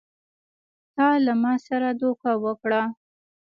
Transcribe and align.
تا 0.95 1.07
له 1.25 1.33
ما 1.41 1.53
سره 1.67 1.89
دوکه 2.01 2.31
وکړه! 2.43 2.81